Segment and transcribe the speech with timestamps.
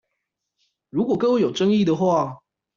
[0.89, 2.39] 如果各位有爭議的話